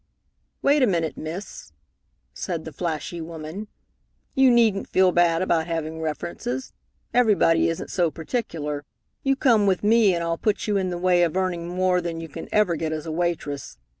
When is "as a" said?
12.91-13.11